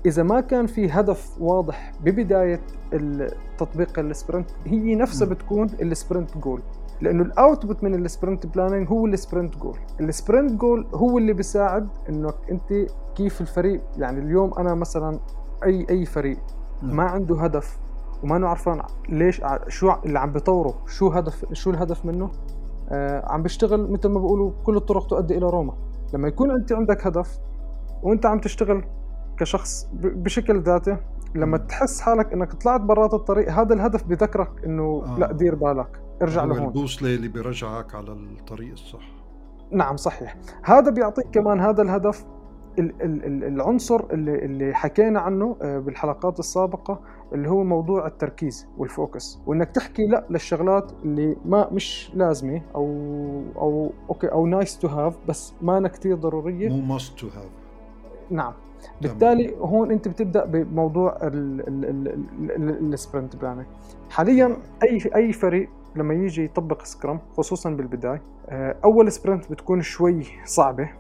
إذا 0.07 0.23
ما 0.23 0.41
كان 0.41 0.67
في 0.67 0.91
هدف 0.91 1.41
واضح 1.41 1.93
ببداية 2.05 2.61
تطبيق 3.59 3.99
ال 3.99 4.06
sprint 4.06 4.51
هي 4.67 4.95
نفسها 4.95 5.29
بتكون 5.29 5.67
ال 5.83 5.90
sprint 5.90 6.37
goal 6.39 6.63
لأنه 7.01 7.23
ال 7.23 7.32
output 7.32 7.85
من 7.85 7.95
ال 7.95 8.02
sprint 8.02 8.47
planning 8.47 8.89
هو 8.89 9.07
ال 9.07 9.14
sprint 9.14 9.57
goal 9.57 9.79
ال 10.01 10.08
sprint 10.08 10.53
goal 10.53 10.87
هو 10.95 11.19
اللي 11.19 11.33
بيساعد 11.33 11.89
إنك 12.09 12.35
انت 12.51 12.87
كيف 13.15 13.41
الفريق 13.41 13.81
يعني 13.97 14.21
اليوم 14.21 14.55
أنا 14.55 14.75
مثلا 14.75 15.19
اي 15.65 15.87
أي 15.91 16.05
فريق. 16.05 16.39
ما 16.83 17.03
عنده 17.03 17.41
هدف 17.41 17.79
وما 18.23 18.49
عارفان 18.49 18.83
ليش 19.09 19.43
شو 19.69 19.93
اللي 20.05 20.19
عم 20.19 20.33
بيطوره 20.33 20.75
شو 20.87 21.09
هدف 21.09 21.45
شو 21.53 21.71
الهدف 21.71 22.07
منه. 22.07 22.31
آه 22.89 23.33
عم 23.33 23.43
بيشتغل 23.43 23.93
مثل 23.93 24.09
ما 24.09 24.21
بيقولوا 24.21 24.53
كل 24.65 24.77
الطرق 24.77 25.07
تؤدي 25.07 25.39
إلى 25.39 25.51
روما. 25.51 25.73
لما 26.15 26.29
يكون 26.29 26.51
أنت 26.51 26.73
عندك 26.73 27.07
هدف 27.07 27.39
وأنت 28.03 28.27
عم 28.27 28.39
تشتغل 28.39 28.85
كشخص 29.39 29.89
بشكل 29.93 30.61
ذاتي 30.61 30.97
لما 31.35 31.57
تحس 31.57 32.01
حالك 32.01 32.33
إنك 32.33 32.53
طلعت 32.53 32.81
برات 32.81 33.15
الطريق 33.15 33.53
هذا 33.53 33.75
الهدف 33.75 34.05
بذكرك 34.05 34.51
إنه 34.65 35.03
آه. 35.07 35.19
لا 35.19 35.33
دير 35.33 35.55
بالك. 35.55 36.01
ارجع 36.23 36.45
لهون. 36.45 36.67
البوصله 36.67 37.15
اللي 37.15 37.29
بيرجعك 37.29 37.95
على 37.95 38.13
الطريق 38.13 38.73
الصح؟ 38.73 39.13
نعم 39.71 39.97
صحيح. 39.97 40.37
هذا 40.63 40.91
بيعطيك 40.91 41.27
كمان 41.33 41.61
هذا 41.61 41.83
الهدف 41.83 42.25
العنصر 42.79 44.05
اللي 44.13 44.45
اللي 44.45 44.75
حكينا 44.75 45.21
عنه 45.21 45.57
آه، 45.63 45.79
بالحلقات 45.79 46.39
السابقة 46.39 47.01
اللي 47.33 47.51
هو 47.51 47.65
موضوع 47.65 48.07
التركيز 48.07 48.67
وال 48.79 48.94
focus. 48.94 49.41
وإنك 49.47 49.71
تحكي 49.71 50.07
لا 50.07 50.25
للشغلات 50.31 50.93
اللي 51.05 51.37
ما 51.45 51.69
مش 51.73 52.11
لازمة 52.15 52.63
أو 52.75 52.87
أو 53.57 53.93
okay 54.09 54.27
أو 54.27 54.47
nice 54.47 54.79
to 54.79 54.89
have 54.89 55.19
بس 55.29 55.55
ما 55.63 55.89
كثير 55.89 56.17
ضرورية. 56.17 56.69
مو 56.69 56.81
must 56.81 57.19
to 57.19 57.27
have 57.27 57.51
نعم. 58.31 58.53
بالتالي 59.03 59.55
هون 59.59 59.91
أنت 59.91 60.09
بتبدأ 60.09 60.45
بموضوع 60.45 61.19
ال 62.83 62.90
sprint 62.90 63.37
planning 63.37 63.67
حاليا 64.11 64.57
أي 64.83 65.11
أي 65.17 65.33
فريق 65.33 65.69
لما 65.97 66.15
يجي 66.15 66.45
يطبق 66.45 66.85
Scrum 66.85 67.21
خصوصا 67.37 67.71
بالبداية 67.71 68.23
آه، 68.49 68.77
أول 68.85 69.13
sprint 69.13 69.51
بتكون 69.53 69.83
شوي 69.83 70.25
صعبة. 70.45 70.91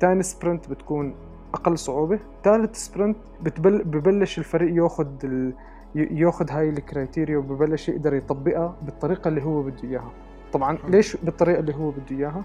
ثاني 0.00 0.22
sprint 0.22 0.70
بتكون 0.70 1.14
أقل 1.54 1.78
صعوبة. 1.78 2.18
ثالث 2.44 2.76
sprint 2.76 3.16
بتبل 3.42 3.84
ببلش 3.84 4.38
الفريق 4.38 4.82
ياخذ 4.82 5.08
ال... 5.24 5.54
ياخذ 5.94 6.50
هاي 6.50 6.68
ال 6.68 6.76
criteria 6.76 7.38
وببلش 7.38 7.88
يقدر 7.88 8.14
يطبقها 8.14 8.76
بالطريقة 8.82 9.28
اللي 9.28 9.42
هو 9.42 9.62
بده 9.62 9.84
إياها. 9.84 10.10
طبعا 10.52 10.78
ليش 10.88 11.16
بالطريقة 11.16 11.60
اللي 11.60 11.74
هو 11.74 11.90
بده 11.90 12.16
إياها؟ 12.16 12.44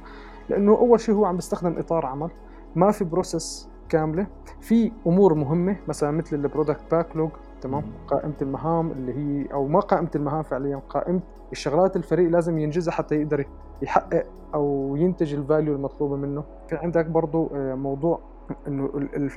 لأنه 0.49 0.71
أول 0.71 0.99
شيء 0.99 1.15
هو 1.15 1.25
عم 1.25 1.35
بيستخدم 1.35 1.77
إطار 1.77 2.05
عمل. 2.05 2.29
ما 2.75 2.91
في 2.91 3.03
process 3.03 3.69
كاملة. 3.89 4.27
في 4.61 4.91
أمور 5.07 5.33
مهمة 5.33 5.75
مثلا 5.87 6.11
مثل 6.11 6.35
ال 6.35 6.41
product 6.41 6.81
backlog 6.91 7.29
تمام؟ 7.61 7.83
قائمة 8.07 8.33
المهام 8.41 8.91
اللي 8.91 9.13
هي 9.13 9.53
أو 9.53 9.67
ما 9.67 9.79
قائمة 9.79 10.09
المهام 10.15 10.43
فعليا 10.43 10.81
قائمة 10.89 11.21
الشغلات 11.51 11.95
الفريق 11.95 12.29
لازم 12.29 12.57
ينجزها 12.57 12.91
حتى 12.93 13.15
يقدر 13.15 13.45
يحقق 13.81 14.25
أو 14.53 14.95
ينتج 14.99 15.33
ال 15.33 15.40
value 15.40 15.75
المطلوبة 15.75 16.15
منه. 16.15 16.43
في 16.69 16.75
عندك 16.75 17.05
برضو 17.05 17.49
آه، 17.55 17.75
موضوع 17.75 18.19
إنه 18.67 18.89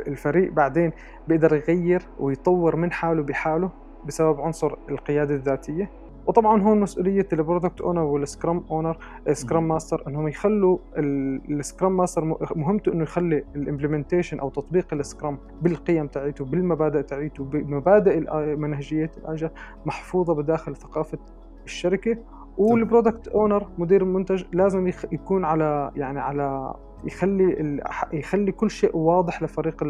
الفريق 0.07 0.53
بعدين 0.53 0.93
بيقدر 1.29 1.55
يغير 1.55 2.03
ويطور 2.21 2.77
من 2.77 2.93
حاله 2.93 3.23
بحاله 3.23 3.71
بسبب 4.07 4.41
عنصر 4.41 4.75
القيادة 4.89 5.35
الذاتية. 5.35 5.91
وطبعا 6.27 6.63
هون 6.63 6.81
مسؤولية 6.81 7.29
ال 7.33 7.39
product 7.39 7.81
owner 7.81 8.03
وال 8.03 8.21
scrum 8.21 8.65
owner 8.71 8.99
scrum 9.33 9.69
master 9.69 10.03
إنهم 10.09 10.29
يخلوا 10.29 10.79
ال 10.97 11.14
scrum 11.14 11.97
master 11.97 12.25
مهمته 12.57 12.93
إنه 12.93 13.03
يخلي 13.03 13.45
ال 13.57 13.62
implementation 13.62 14.41
أو 14.41 14.51
تطبيق 14.51 14.95
ال 14.95 15.02
scrum 15.02 15.39
بالقيم 15.63 16.07
تاعيته 16.07 16.45
بالمبادئ 16.45 17.03
تاعيته 17.03 17.45
بمبادئ 17.45 18.21
منهجية 18.57 19.11
ال 19.17 19.23
agile 19.23 19.51
محفوظة 19.87 20.35
بداخل 20.35 20.77
ثقافة 20.77 21.19
الشركة. 21.65 22.17
وال 22.59 22.75
product 22.75 23.29
owner 23.29 23.67
مدير 23.79 24.03
المنتج 24.03 24.45
لازم 24.53 24.87
يكون 25.13 25.45
على 25.45 25.91
يعني 25.97 26.21
على 26.21 26.75
يخلي 27.05 27.81
يخلي 28.13 28.53
كل 28.53 28.71
شيء 28.71 28.97
واضح 28.97 29.43
لفريق 29.43 29.83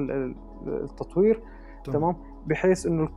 التطوير. 0.67 1.41
تمام. 1.85 2.17
بحيث 2.47 2.87
إنه 2.87 3.09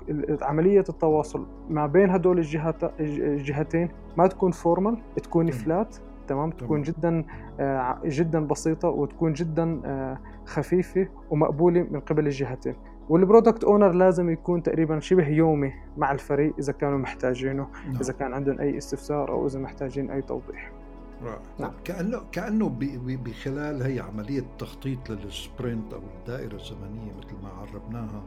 عملية 0.42 0.84
التواصل 0.89 1.46
ما 1.70 1.88
بين 1.88 2.10
هدول 2.10 2.38
الجهات 2.38 3.00
الجهتين 3.00 3.89
ما 4.18 4.27
تكون 4.27 4.51
formal 4.52 4.98
تكون 5.24 5.51
flat 5.52 5.96
تمام. 6.27 6.51
تكون 6.51 6.82
جدا 6.82 7.25
آه، 7.60 8.00
جدا 8.06 8.48
بسيطة 8.48 8.89
وتكون 8.89 9.34
جدا 9.34 9.82
آه، 9.86 10.18
خفيفة 10.46 11.08
ومقبولة 11.30 11.88
من 11.92 12.00
قبل 12.00 12.25
الجهتين. 12.25 12.75
وال 13.10 13.22
product 13.22 13.64
owner 13.64 13.92
لازم 13.92 14.30
يكون 14.30 14.64
تقريبا 14.64 15.00
شبه 15.00 15.28
يومي 15.28 15.74
مع 15.98 16.12
الفريق 16.12 16.54
إذا 16.60 16.74
كانوا 16.74 16.98
محتاجينه 16.98 17.68
نعم. 17.88 17.96
إذا 18.02 18.14
كان 18.14 18.34
عندهم 18.34 18.60
أي 18.60 18.78
استفسار 18.78 19.32
أو 19.32 19.48
إذا 19.48 19.60
محتاجين 19.60 20.12
أي 20.12 20.22
توضيح 20.22 20.72
رائع 21.24 21.40
نعم. 21.60 21.72
كانه 21.84 22.22
كأنه 22.32 22.70
بخلال 23.06 23.82
هي 23.82 24.00
عملية 24.00 24.44
تخطيط 24.60 25.10
لل 25.10 25.31
sprint 25.31 25.94
أو 25.94 26.02
الدائرة 26.20 26.56
الزمنية 26.56 27.14
مثل 27.18 27.44
ما 27.44 27.50
عربناها 27.50 28.24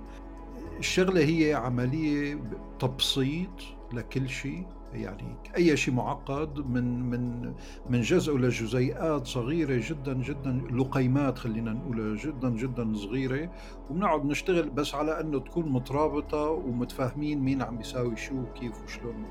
الشغلة 0.79 1.21
هي 1.21 1.55
عملية 1.55 2.39
تبسيط 2.79 3.51
لكل 3.93 4.29
شيء 4.29 4.67
يعني 4.95 5.37
أي 5.57 5.77
شيء 5.77 5.95
معقد 5.95 6.59
من 6.59 7.11
من 7.11 7.53
من 7.91 8.01
جزء 8.01 8.37
لجزيئات 8.39 9.27
صغيرة 9.27 9.83
جدا 9.89 10.13
جدا 10.15 10.61
لقيمات 10.71 11.39
خلينا 11.39 11.73
نقولها 11.73 12.17
جدا 12.17 12.51
جدا 12.51 12.95
صغيرة. 12.95 13.51
وبنقعد 13.91 14.25
نشتغل 14.25 14.71
بس 14.71 14.95
على 14.95 15.21
إنه 15.21 15.39
تكون 15.39 15.73
مترابطة 15.73 16.51
ومتفاهمين 16.51 17.43
مين 17.43 17.63
عم 17.63 17.77
بيساوي 17.77 18.17
شو 18.17 18.35
وكيف 18.41 18.85
وشلون. 18.85 19.25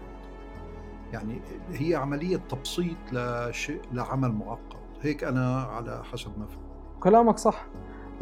يعني 1.14 1.42
هي 1.74 1.96
عملية 1.96 2.38
تبسيط 2.38 2.98
لشيء 3.12 3.82
لعمل 3.94 4.32
معقد. 4.32 4.80
هيك 5.02 5.24
أنا 5.24 5.62
على 5.62 6.04
حسب 6.04 6.32
ما 6.40 6.46
فهم 6.46 6.62
كلامك 7.00 7.38
صح. 7.38 7.66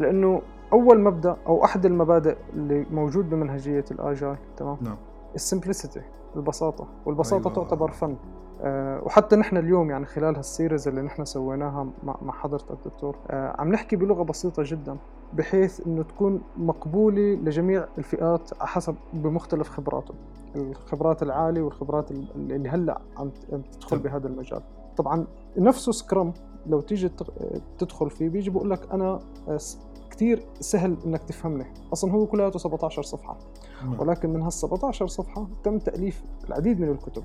لأنه 0.00 0.42
أول 0.72 1.00
مبدأ 1.00 1.36
أو 1.46 1.64
أحد 1.64 1.86
المبادئ 1.86 2.36
اللي 2.54 2.86
موجود 2.90 3.30
بمنهجية 3.30 3.84
ال 3.90 3.98
agile 3.98 4.36
تمام؟ 4.56 4.78
نعم. 4.80 4.96
ال 5.34 5.40
simplicity 5.40 6.02
البساطه 6.36 6.86
والبساطة 7.06 7.48
أيوة. 7.50 7.54
تعتبر 7.64 7.90
فن. 7.90 8.16
أه 8.62 9.02
وحتى 9.04 9.36
نحن 9.36 9.56
اليوم 9.56 9.90
يعني 9.90 10.06
خلال 10.06 10.36
هال 10.36 10.49
series 10.49 10.88
اللي 10.88 11.02
نحن 11.02 11.24
سويناها 11.24 11.86
مع 12.02 12.32
حضرتك 12.32 12.76
دكتور 12.84 13.16
أه 13.30 13.54
عم 13.58 13.72
نحكي 13.72 13.96
بلغة 13.96 14.22
بسيطة 14.22 14.62
جدا 14.66 14.96
بحيث 15.32 15.86
إنه 15.86 16.02
تكون 16.02 16.42
مقبولة 16.56 17.34
لجميع 17.34 17.84
الفئات 17.98 18.50
حسب 18.60 18.94
بمختلف 19.12 19.68
خبراتهم 19.68 20.16
الخبرات 20.56 21.22
العالية 21.22 21.62
والخبرات 21.62 22.10
اللي 22.10 22.68
هلأ 22.68 23.00
عم 23.16 23.30
تدخل 23.72 23.98
بهذا 23.98 24.28
المجال. 24.28 24.60
طبعا 24.96 25.26
نفسه 25.56 25.92
سكرام 25.92 26.32
لو 26.66 26.80
تيجي 26.80 27.10
تدخل 27.78 28.10
فيه 28.10 28.28
بيجي 28.28 28.50
بقول 28.50 28.70
لك 28.70 28.92
أنا 28.92 29.20
كثير 30.18 30.42
سهل 30.60 30.96
إنك 31.06 31.22
تفهمني. 31.22 31.66
أصلا 31.92 32.12
هو 32.12 32.26
كلياته 32.26 32.58
17 32.58 33.02
صفحة. 33.02 33.38
نعم. 33.82 34.00
ولكن 34.00 34.30
من 34.30 34.42
هال 34.42 34.52
17 34.52 35.06
صفحة 35.06 35.48
تم 35.64 35.78
تأليف 35.78 36.22
العديد 36.48 36.80
من 36.80 36.88
الكتب. 36.88 37.22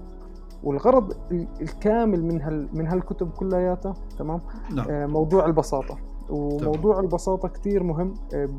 والغرض 0.63 1.15
الكامل 1.61 2.23
من 2.23 2.41
هال 2.41 2.69
من 2.73 2.87
هالكتب 2.87 3.29
كلياتها 3.31 3.95
تمام؟ 4.19 4.41
نعم. 4.71 4.89
آه 4.89 5.05
موضوع 5.05 5.45
البساطة. 5.45 5.97
وموضوع 6.29 6.93
تمام. 6.93 7.05
البساطة 7.05 7.47
كثير 7.47 7.83
مهم 7.83 8.13
آه 8.33 8.49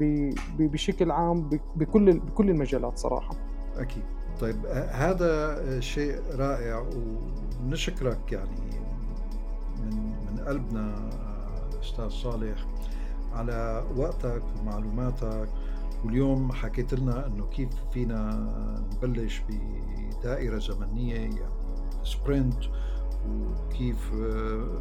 بشكل 0.58 1.10
عام 1.10 1.48
بكل 1.76 2.18
بكل 2.18 2.50
المجالات 2.50 2.98
صراحة. 2.98 3.34
أكيد. 3.76 4.02
طيب 4.40 4.66
آه، 4.66 4.90
هذا 4.90 5.80
شيء 5.80 6.18
رائع 6.36 6.86
ونشكرك 7.64 8.32
يعني 8.32 8.50
من 9.82 9.96
من 10.32 10.44
قلبنا 10.46 10.94
أستاذ 11.82 12.08
صالح. 12.08 12.66
على 13.34 13.84
وقتك 13.96 14.42
ومعلوماتك. 14.60 15.48
واليوم 16.04 16.52
حكيت 16.52 16.94
لنا 16.94 17.26
إنه 17.26 17.46
كيف 17.46 17.68
فينا 17.92 18.48
نبلش 18.94 19.42
بدائرة 19.48 20.58
زمنية 20.58 21.14
يعني 21.14 21.40
sprint 22.04 22.64
وكيف 23.28 24.14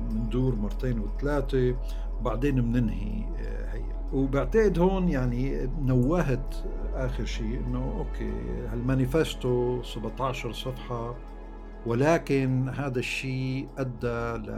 بندور 0.10 0.56
مرتين 0.56 1.00
وثلاثة 1.00 1.76
وبعدين 2.20 2.56
بننهي 2.62 3.26
آه، 3.38 3.74
هي. 3.74 3.84
وبعتقد 4.14 4.80
هون 4.80 5.10
يعني 5.10 5.70
نوهت 5.82 6.56
آخر 6.94 7.26
شيء 7.26 7.60
إنه 7.68 7.94
okay 7.98 8.32
هالمانيفستو 8.72 9.84
17 9.84 10.54
صفحة 10.54 11.16
ولكن 11.86 12.70
هذا 12.70 13.00
الشيء 13.00 13.68
أدى 13.78 14.52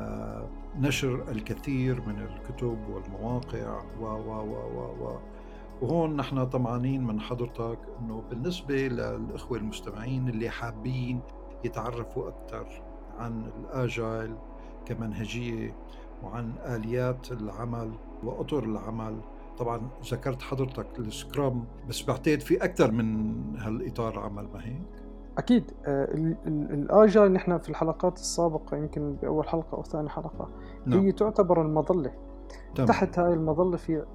لنشر 0.80 1.32
الكثير 1.32 2.02
من 2.02 2.20
الكتب 2.20 2.78
والمواقع 2.90 3.82
و 4.00 4.04
و 4.06 4.32
و 4.32 4.56
و 4.76 5.06
و. 5.06 5.20
وهون 5.82 6.16
نحن 6.16 6.46
طمعانين 6.46 7.04
من 7.04 7.20
حضرتك 7.20 7.80
إنه 8.00 8.24
بالنسبة 8.30 8.88
للإخوة 8.88 9.58
المستمعين 9.58 10.30
اللي 10.30 10.50
حابين 10.50 11.20
يتعرفوا 11.64 12.30
أكثر 12.30 12.68
عن 13.20 13.52
الاجايل 13.60 14.36
كمنهجية 14.86 15.76
وعن 16.24 16.54
آليات 16.66 17.32
العمل 17.32 17.92
وأطر 18.24 18.64
العمل. 18.64 19.22
طبعا 19.58 19.90
ذكرت 20.12 20.42
حضرتك 20.42 21.00
السكرام 21.00 21.66
بس 21.90 22.02
بعتقد 22.02 22.40
في 22.40 22.64
أكثر 22.64 22.92
من 22.92 23.36
هالإطار 23.58 24.20
عمل 24.20 24.48
ما 24.54 24.66
هيك؟ 24.66 25.05
أكيد 25.38 25.72
آه، 25.86 26.08
الاجايل 26.48 27.32
نحن 27.32 27.58
في 27.58 27.70
الحلقات 27.70 28.18
السابقة 28.18 28.78
يمكن 28.78 29.16
بأول 29.22 29.48
حلقة 29.48 29.78
أو 29.78 29.84
ثاني 29.84 30.10
حلقة 30.10 30.50
نعم. 30.86 31.00
هي 31.00 31.12
تعتبر 31.12 31.62
المظلة 31.62 32.12
تمام. 32.76 32.88
تحت 32.88 33.20
هاي 33.20 33.34
المظلة 33.34 33.78
في 33.78 34.06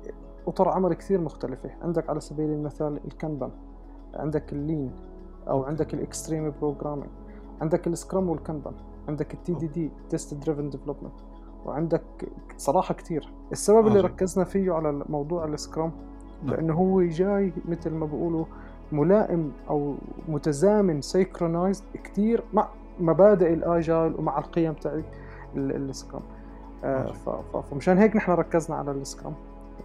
أطر 0.46 0.68
عمل 0.68 0.94
كثير 0.94 1.20
مختلفة 1.20 1.70
عندك 1.82 2.10
على 2.10 2.20
سبيل 2.20 2.50
المثال 2.50 3.00
الكانبان 3.04 3.50
عندك 4.14 4.52
ال 4.52 4.60
lean 4.60 4.92
أو 5.48 5.64
عندك 5.64 5.94
ال 5.94 6.01
extreme 6.02 6.52
programming 6.60 7.10
عندك 7.60 7.86
ال 7.86 7.93
scrum 7.93 8.28
وال 8.28 8.40
kanban 8.40 8.74
عندك 9.08 9.34
ال 9.34 9.39
TDD 9.39 9.54
test 9.54 10.34
driven 10.34 10.70
development 10.70 11.14
وعندك 11.66 12.02
صراحة 12.56 12.94
كثير 12.94 13.32
السبب 13.52 13.86
اللي 13.86 14.00
ركزنا 14.00 14.44
فيه 14.44 14.72
على 14.72 15.04
موضوع 15.08 15.44
ال 15.44 15.52
scrum 15.52 15.92
نعم. 16.42 16.54
لأنه 16.54 16.74
هو 16.74 17.02
جاي 17.02 17.52
مثل 17.68 17.90
ما 17.90 18.06
بقولوا 18.06 18.44
ملائم 18.92 19.52
أو 19.70 19.94
متزامن 20.28 21.02
synchronized 21.02 21.84
كثير 22.04 22.44
مع 22.52 22.68
مبادئ 23.00 23.54
ال 23.54 23.64
agile 23.64 24.14
ومع 24.18 24.38
القيم 24.38 24.72
تاعت 24.72 25.04
ال 25.56 25.66
scrum. 25.66 26.22
آه 26.84 27.12
فمشان 27.70 27.98
هيك 27.98 28.16
نحن 28.16 28.32
ركزنا 28.32 28.76
على 28.76 28.90
ال 28.90 28.97
scrum. 28.97 29.34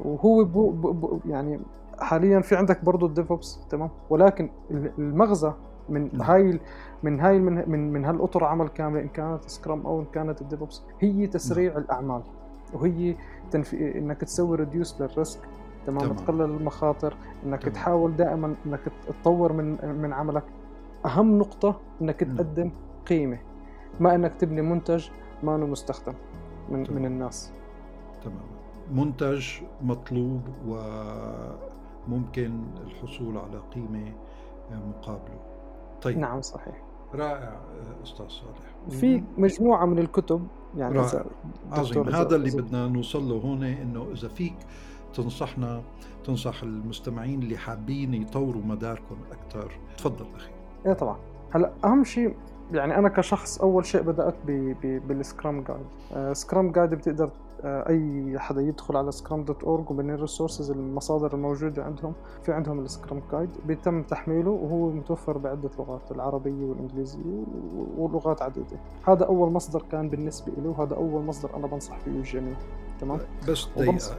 وهو 0.05 0.43
بو 0.43 0.69
بو 0.71 1.19
يعني 1.25 1.59
حاليا 1.99 2.39
في 2.39 2.55
عندك 2.55 2.85
برضه 2.85 3.07
ال 3.07 3.15
DevOps 3.15 3.59
تمام؟ 3.69 3.89
ولكن 4.09 4.49
المغزى 4.71 5.51
من 5.89 6.09
نعم. 6.13 6.21
هاي 6.21 6.59
من 7.03 7.19
هاي 7.19 7.39
من 7.39 7.69
من, 7.69 7.93
من 7.93 8.05
هالأطر 8.05 8.43
عمل 8.43 8.67
كاملة 8.67 9.01
إن 9.01 9.07
كانت 9.07 9.49
scrum 9.49 9.85
أو 9.85 9.99
إن 9.99 10.05
كانت 10.13 10.41
ال 10.41 10.47
DevOps 10.47 10.81
هي 10.99 11.27
تسريع 11.27 11.71
نعم. 11.71 11.81
الأعمال. 11.81 12.21
وهي 12.73 13.15
تنفي 13.51 13.99
إنك 13.99 14.21
تسوي 14.21 14.57
reduce 14.57 15.01
لل 15.01 15.14
risk 15.14 15.39
تمام, 15.85 15.99
تمام. 16.01 16.15
تقلل 16.15 16.41
المخاطر 16.41 17.17
إنك 17.45 17.61
تمام. 17.61 17.73
تحاول 17.73 18.15
دائما 18.15 18.55
إنك 18.65 18.81
تطور 19.07 19.53
من 19.53 19.95
من 20.01 20.13
عملك 20.13 20.43
أهم 21.05 21.37
نقطة 21.39 21.79
إنك 22.01 22.23
م. 22.23 22.35
تقدم 22.35 22.71
قيمة 23.07 23.39
ما 23.99 24.15
إنك 24.15 24.35
تبني 24.35 24.61
منتج 24.61 25.07
ما 25.43 25.55
إنه 25.55 25.65
مستخدم 25.65 26.13
من 26.69 26.83
تمام. 26.83 26.99
من 26.99 27.05
الناس 27.05 27.51
تمام 28.23 28.45
منتج 28.91 29.47
مطلوب 29.81 30.41
وممكن 30.67 32.61
الحصول 32.85 33.37
على 33.37 33.61
قيمة 33.75 34.13
مقابله 34.71 35.39
طيب 36.01 36.17
نعم 36.17 36.41
صحيح 36.41 36.81
رائع 37.13 37.59
أستاذ 38.03 38.27
صالح 38.27 38.57
في 38.89 39.23
مجموعة 39.37 39.85
من 39.85 39.99
الكتب 39.99 40.47
يعني. 40.77 40.99
عظيم 41.71 42.09
هذا 42.09 42.35
اللي 42.35 42.51
بدنا 42.51 42.87
نوصل 42.87 43.29
له 43.29 43.35
هون 43.35 43.63
إنه 43.63 44.07
إذا 44.11 44.27
فيك 44.27 44.55
تنصحنا 45.15 45.81
تنصح 46.23 46.63
المستمعين 46.63 47.41
اللي 47.41 47.57
حابين 47.57 48.13
يطوروا 48.13 48.61
مداركم 48.65 49.15
أكثر 49.31 49.71
تفضل 49.97 50.25
أخي. 50.35 50.51
إيه 50.85 50.93
طبعا. 50.93 51.17
هلأ 51.51 51.71
أهم 51.85 52.03
شيء 52.03 52.35
يعني 52.73 52.97
أنا 52.97 53.09
كشخص 53.09 53.61
أول 53.61 53.85
شيء 53.85 54.01
بدأت 54.01 54.35
بال 55.07 55.23
Scrum 55.23 55.63
Guide. 55.63 56.33
Scrum 56.33 56.71
Guide 56.71 56.89
بتقدر 56.89 57.29
آه، 57.63 57.89
أي 57.89 58.39
حدا 58.39 58.61
يدخل 58.61 58.97
على 58.97 59.11
scrum 59.11 59.43
dot 59.43 59.63
org 59.63 59.91
ومن 59.91 60.09
ال 60.09 60.16
resources 60.16 60.71
المصادر 60.71 61.33
الموجودة 61.33 61.83
عندهم. 61.83 62.13
في 62.43 62.53
عندهم 62.53 62.79
ال 62.79 62.86
Scrum 62.86 63.21
Guide 63.31 63.49
بيتم 63.65 64.03
تحميله 64.03 64.51
وهو 64.51 64.89
متوفر 64.89 65.37
بعدة 65.37 65.69
لغات 65.79 66.11
العربية 66.11 66.65
والإنجليزية 66.65 67.43
ولغات 67.97 68.41
عديدة. 68.41 68.77
هذا 69.07 69.25
أول 69.25 69.51
مصدر 69.51 69.83
كان 69.91 70.09
بالنسبة 70.09 70.51
لي 70.57 70.67
وهذا 70.67 70.95
أول 70.95 71.23
مصدر 71.23 71.55
أنا 71.55 71.67
بنصح 71.67 71.97
فيه 71.97 72.11
الجميع 72.11 72.55
تمام؟ 73.05 73.19
بس 73.49 73.67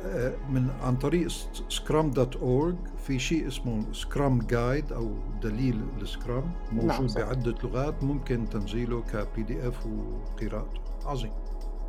آه، 0.07 0.35
من 0.51 0.69
عن 0.83 0.97
طريق 0.97 1.29
scrum 1.69 2.11
dot 2.11 2.37
org 2.37 2.77
في 2.99 3.19
شيء 3.19 3.49
اسمه 3.49 3.93
Scrum 3.93 4.39
Guide 4.39 4.93
أو 4.93 5.11
دليل 5.43 5.85
ال 6.03 6.10
scrum 6.10 6.45
موجود 6.73 6.87
نعم 6.87 7.07
بعدة 7.17 7.55
لغات 7.65 8.05
ممكن 8.05 8.49
تنزيله 8.49 9.03
ك 9.03 9.43
PDF 9.43 9.87
وقراءته. 9.87 10.81
عظيم. 11.07 11.33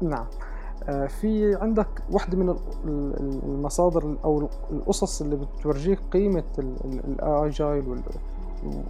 نعم. 0.02 0.26
آه، 0.84 1.08
في 1.08 1.56
عندك 1.56 1.88
واحدة 2.12 2.38
من 2.38 2.56
المصادر 3.44 4.18
أو 4.24 4.50
القصص 4.72 5.22
اللي 5.22 5.36
بتورجيك 5.36 6.00
قيمة 6.12 6.44
ال 6.60 6.83
agile 6.83 8.02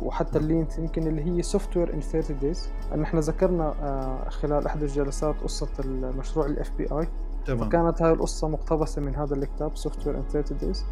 وحتى 0.03 0.39
اللي 0.39 0.65
يمكن 0.77 1.07
اللي 1.07 1.25
هي 1.25 1.41
software 1.41 1.93
in 1.93 2.01
30 2.01 2.39
days 2.39 2.69
ان 2.93 3.01
إحنا 3.01 3.19
ذكرنا 3.19 3.67
آه، 3.67 4.29
خلال 4.29 4.65
احدى 4.65 4.85
الجلسات 4.85 5.35
قصة 5.43 5.67
المشروع 5.79 6.45
ال 6.45 6.71
FBI 6.77 7.07
تمام. 7.47 7.69
فكانت 7.69 8.01
هاي 8.01 8.11
القصة 8.11 8.47
مقتبسة 8.47 9.01
من 9.01 9.15
هذا 9.15 9.35
الكتاب 9.35 9.77
software 9.77 10.17
in 10.17 10.23
30 10.23 10.57
days 10.57 10.85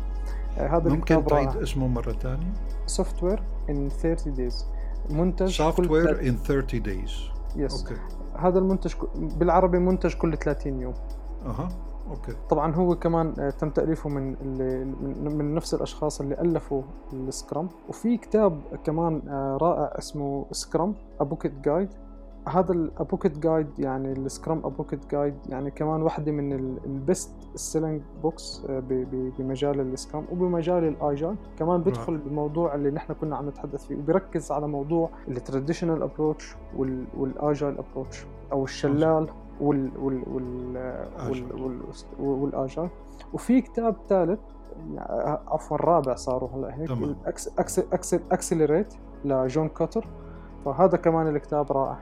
هذا 0.57 0.89
ممكن 0.89 1.25
تعيد 1.25 1.55
اسمه 1.55 1.87
مرة 1.87 2.11
ثانية. 2.11 2.53
software 2.85 3.43
in 3.69 3.89
30 3.89 4.33
days 4.33 4.65
منتج 5.09 5.57
software 5.57 6.29
in 6.29 6.35
30 6.35 6.81
days 6.81 7.11
yes 7.55 7.81
okay. 7.81 8.01
هذا 8.37 8.59
المنتج 8.59 8.93
بالعربي 9.15 9.79
منتج 9.79 10.13
كل 10.13 10.37
30 10.37 10.81
يوم. 10.81 10.93
أها. 11.45 11.69
okay. 12.09 12.33
طبعا 12.49 12.75
هو 12.75 12.95
كمان 12.95 13.33
آه، 13.39 13.49
تم 13.49 13.69
تأليفه 13.69 14.09
من 14.09 14.35
من 15.37 15.55
نفس 15.55 15.73
الأشخاص 15.73 16.21
اللي 16.21 16.41
ألفوا 16.41 16.83
ال 17.13 17.21
scrum. 17.21 17.69
وفي 17.89 18.17
كتاب 18.17 18.61
كمان 18.83 19.21
آه، 19.27 19.57
رائع 19.61 19.97
اسمه 19.99 20.45
scrum 20.51 20.95
advocate 21.19 21.53
guide 21.59 21.89
هذا 22.49 22.71
ال 22.71 22.79
advocate 22.79 23.39
guide 23.39 23.79
يعني 23.79 24.11
ال 24.11 24.20
scrum 24.20 24.61
advocate 24.65 25.11
guide 25.11 25.35
يعني 25.49 25.71
كمان 25.71 26.01
واحدة 26.01 26.31
من 26.31 26.53
ال 26.85 26.95
best 26.95 27.31
selling 27.55 28.01
books 28.23 28.61
بمجال 28.69 29.79
ال 29.79 29.87
scrum 29.87 30.25
وبمجال 30.31 30.83
ال 30.83 30.92
agile 30.92 31.35
كمان 31.59 31.81
بيدخل 31.81 32.17
بالموضوع 32.17 32.75
اللي 32.75 32.91
نحن 32.91 33.13
كنا 33.13 33.35
عم 33.35 33.49
نتحدث 33.49 33.85
فيه 33.85 33.95
وبيركز 33.95 34.51
على 34.51 34.67
موضوع 34.67 35.09
ال 35.27 35.34
traditional 35.34 36.03
approach 36.03 36.55
وال 37.17 37.35
agile 37.35 37.77
approach 37.77 38.25
أو 38.51 38.63
الشلال 38.63 39.27
وال 39.61 39.91
وال 39.97 40.23
وال 40.27 40.77
وال 41.59 41.81
وال 42.19 42.39
agile 42.39 42.89
وفي 43.33 43.61
كتاب 43.61 43.95
ثالث 44.09 44.39
عفوا 45.47 45.77
رابع 45.77 46.15
صاروا 46.15 46.49
هلا 46.49 46.75
هيك 46.75 46.89
Accel 47.93 48.19
Accelerate 48.31 48.93
لجون 49.25 49.69
كوتر 49.69 50.07
فهذا 50.65 50.97
كمان 50.97 51.27
الكتاب 51.27 51.71
رائع. 51.71 51.99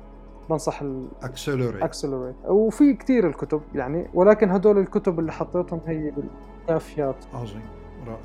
بنصح 0.49 0.83
Accelerate 1.23 1.83
Accelerate 1.83 2.35
وفي 2.45 2.93
كثير 2.93 3.27
الكتب 3.27 3.61
يعني 3.75 4.09
ولكن 4.13 4.51
هدول 4.51 4.77
الكتب 4.77 5.19
اللي 5.19 5.31
حطيتهم 5.31 5.81
هي 5.87 6.11
بالكافيات. 6.11 7.15
عظيم 7.33 7.61
رائع. 8.07 8.19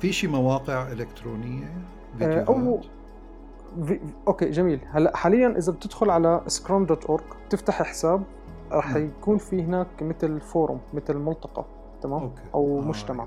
في 0.00 0.12
شي 0.12 0.26
مواقع 0.28 0.92
إلكترونية؟ 0.92 1.64
آه، 1.64 2.18
فيديوهات؟ 2.18 2.48
أو 2.48 2.80
في... 3.84 4.00
okay 4.28 4.50
جميل. 4.50 4.80
هلأ 4.90 5.16
حاليا 5.16 5.58
إذا 5.58 5.72
بتدخل 5.72 6.10
على 6.10 6.42
scrum 6.46 6.84
dot 6.86 7.04
org 7.04 7.24
تفتح 7.50 7.82
حساب 7.82 8.22
راح 8.72 8.96
يكون 8.96 9.38
في 9.38 9.62
هناك 9.62 10.02
مثل 10.02 10.40
forum 10.40 10.78
مثل 10.94 11.16
ملتقى 11.16 11.64
تمام؟ 12.02 12.22
okay. 12.22 12.42
أو 12.54 12.78
آه 12.78 12.82
مجتمع. 12.82 13.26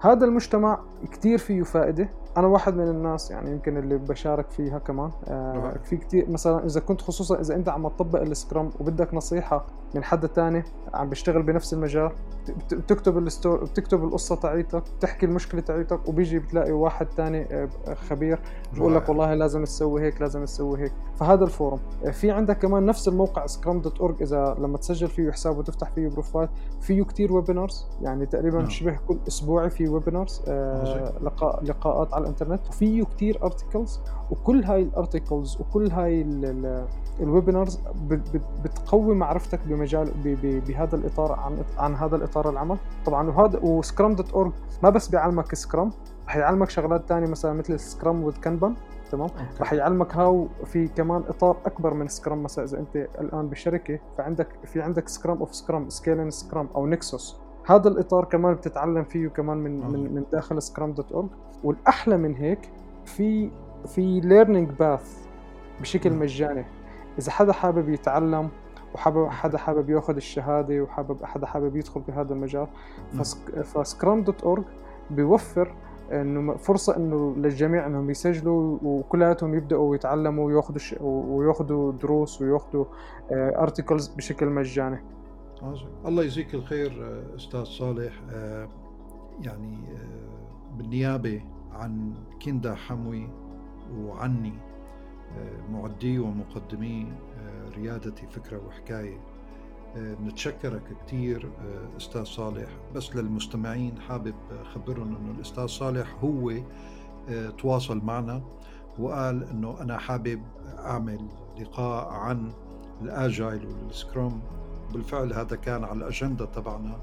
هذا 0.00 0.24
المجتمع 0.24 0.80
كتير 1.12 1.38
فيه 1.38 1.62
فائدة. 1.62 2.08
أنا 2.36 2.46
واحد 2.46 2.74
من 2.76 2.88
الناس 2.88 3.30
يعني 3.30 3.50
يمكن 3.50 3.76
اللي 3.76 3.96
بشارك 3.96 4.50
فيها 4.50 4.78
كمان. 4.78 5.10
آه 5.28 5.76
في 5.84 5.96
كتير 5.96 6.30
مثلا 6.30 6.64
إذا 6.66 6.80
كنت 6.80 7.00
خصوصا 7.00 7.40
إذا 7.40 7.54
أنت 7.54 7.68
عم 7.68 7.88
تطبق 7.88 8.20
ال 8.20 8.28
Scrum 8.28 8.70
وبدك 8.80 9.14
نصيحة 9.14 9.66
من 9.94 10.04
حدا 10.04 10.26
تاني 10.26 10.64
عم 10.94 11.08
بيشتغل 11.08 11.42
بنفس 11.42 11.74
المجال 11.74 12.12
بتكتب 12.72 13.18
ال 13.18 13.26
story 13.26 13.64
بتكتب 13.64 14.04
القصة 14.04 14.36
تاعيتك 14.36 14.82
بتحكي 14.98 15.26
المشكلة 15.26 15.60
تاعيتك 15.60 16.08
وبيجي 16.08 16.38
بتلاقي 16.38 16.72
واحد 16.72 17.06
تاني 17.06 17.46
آه، 17.50 17.68
خبير 18.08 18.38
بقول 18.76 18.94
لك 18.94 19.08
والله 19.08 19.34
لازم 19.34 19.64
تسوي 19.64 20.02
هيك 20.02 20.20
لازم 20.20 20.44
تسوي 20.44 20.80
هيك. 20.80 20.92
فهذا 21.16 21.44
ال 21.44 21.49
forum. 21.49 21.78
آه، 22.04 22.10
في 22.10 22.30
عندك 22.30 22.58
كمان 22.58 22.86
نفس 22.86 23.08
الموقع 23.08 23.46
Scrum 23.46 23.80
dot 23.80 23.98
org 23.98 24.22
إذا 24.22 24.56
لما 24.58 24.78
تسجل 24.78 25.08
فيه 25.08 25.30
حساب 25.30 25.58
وتفتح 25.58 25.90
فيه 25.90 26.08
profile 26.08 26.48
فيه 26.80 27.02
كتير 27.02 27.32
webinars 27.32 27.86
يعني 28.02 28.26
تقريبا 28.26 28.58
نعم. 28.58 28.68
شبه 28.70 28.98
كل 29.08 29.18
أسبوعي 29.28 29.70
في 29.70 29.88
webinars 29.88 30.42
آه 30.48 31.12
لقاء 31.22 31.64
لقاءات 31.64 32.14
على 32.14 32.25
الانترنت 32.26 32.68
وفيه 32.68 33.04
كتير 33.04 33.38
articles 33.42 34.00
وكل 34.30 34.64
هاي 34.64 34.82
ال 34.82 34.90
articles 34.90 35.56
وكل 35.60 35.90
هاي 35.90 36.26
ال 37.20 37.27
webinars 37.27 37.80
بتقوي 38.64 39.14
معرفتك 39.14 39.60
بمجال 39.66 40.10
بهذا 40.68 40.96
الإطار 40.96 41.32
عن 41.32 41.58
عن 41.78 41.94
هذا 41.94 42.16
الإطار 42.16 42.50
العمل. 42.50 42.76
طبعا 43.06 43.28
وهذا 43.30 43.58
و 43.62 43.71
Scrum 43.71 44.14
dot 44.14 44.32
org 44.32 44.52
ما 44.82 44.90
بس 44.90 45.08
بيعلمك 45.08 45.54
Scrum 45.54 45.92
رح 46.26 46.36
يعلمك 46.36 46.70
شغلات 46.70 47.08
ثانية 47.08 47.26
مثلا 47.26 47.52
مثل 47.52 47.80
Scrum 47.80 48.22
with 48.22 48.36
Kanban 48.36 48.74
تمام؟ 49.10 49.28
رح 49.60 49.72
يعلمك 49.72 50.14
how 50.16 50.48
في 50.64 50.88
كمان 50.88 51.22
إطار 51.28 51.56
أكبر 51.66 51.94
من 51.94 52.08
Scrum 52.08 52.42
مثلا 52.42 52.64
إذا 52.64 52.78
أنت 52.78 52.96
الآن 52.96 53.48
بشركه 53.48 53.98
فعندك 54.18 54.48
في 54.64 54.82
عندك 54.82 55.08
Scrum 55.08 55.38
of 55.38 55.54
Scrum 55.54 55.88
scaling 55.88 56.30
Scrum 56.30 56.68
أو 56.74 56.86
Nexus 56.86 57.36
هذا 57.66 57.88
الإطار 57.88 58.24
كمان 58.24 58.54
بتتعلم 58.54 59.04
فيه 59.04 59.28
كمان 59.28 59.56
من 59.56 59.80
من, 59.92 60.14
من 60.14 60.24
داخل 60.32 60.62
Scrum 60.62 60.92
dot 60.92 61.12
org 61.12 61.28
والأحلى 61.64 62.16
من 62.16 62.34
هيك 62.34 62.70
في 63.04 63.50
في 63.86 64.20
learning 64.20 64.70
path 64.70 65.26
بشكل 65.80 66.12
مجاني. 66.12 66.64
إذا 67.18 67.30
حدا 67.30 67.52
حابب 67.52 67.88
يتعلم 67.88 68.48
وحابب 68.94 69.28
حدا 69.28 69.58
حابب 69.58 69.90
ياخذ 69.90 70.16
الشهادة 70.16 70.82
وحابب 70.82 71.24
حدا 71.24 71.46
حابب 71.46 71.76
يدخل 71.76 72.00
بهذا 72.00 72.32
المجال 72.32 72.66
ف 73.64 73.74
Scrum 73.74 74.22
dot 74.22 74.42
org 74.42 74.64
بيوفر 75.10 75.74
إنه 76.12 76.56
فرصة 76.56 76.96
إنه 76.96 77.34
للجميع 77.36 77.86
إنهم 77.86 78.10
يسجلوا 78.10 78.78
وكلياتهم 78.82 79.54
يبدأوا 79.54 79.94
يتعلموا 79.94 80.46
وياخذوا 80.46 80.80
وياخذوا 81.02 81.92
دروس 81.92 82.42
وياخذوا 82.42 82.84
ارتكلز 83.32 84.08
بشكل 84.08 84.46
مجاني. 84.46 84.98
الله 86.06 86.22
يجزيك 86.24 86.54
الخير 86.54 87.04
آه، 87.04 87.36
أستاذ 87.36 87.64
صالح. 87.64 88.22
آه، 88.30 88.68
يعني 89.40 89.76
آه، 89.76 90.76
بالنيابة 90.76 91.42
عن 91.72 92.14
كندا 92.44 92.74
حموي 92.74 93.28
وعني 93.96 94.52
معدي 95.70 96.18
ومقدمي 96.18 97.12
ريادتي 97.76 98.26
فكرة 98.26 98.66
وحكاية. 98.66 99.20
نتشكرك 99.96 100.82
كثير 101.06 101.50
أستاذ 101.96 102.24
صالح. 102.24 102.68
بس 102.94 103.16
للمستمعين 103.16 104.00
حابب 104.00 104.34
خبرهم 104.74 105.16
إنه 105.16 105.30
الأستاذ 105.30 105.66
صالح 105.66 106.16
هو 106.24 106.52
تواصل 107.58 108.04
معنا 108.04 108.42
وقال 108.98 109.44
إنه 109.44 109.80
أنا 109.80 109.98
حابب 109.98 110.42
أعمل 110.78 111.28
لقاء 111.60 112.08
عن 112.08 112.52
الآجايل 113.02 113.66
والسكرام 113.66 114.40
بالفعل 114.92 115.32
هذا 115.32 115.56
كان 115.56 115.84
على 115.84 115.98
الأجندة 115.98 116.44
تبعنا. 116.44 116.96